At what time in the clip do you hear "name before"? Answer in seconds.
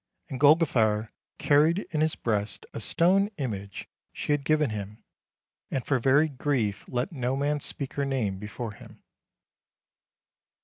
8.05-8.71